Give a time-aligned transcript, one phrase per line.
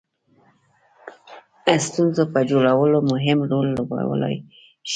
[1.85, 4.43] ستونزو په جوړولو کې مهم رول لوبولای شي.